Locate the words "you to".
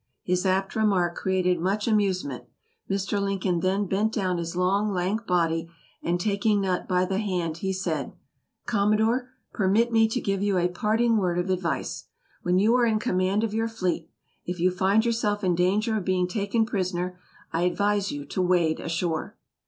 18.11-18.41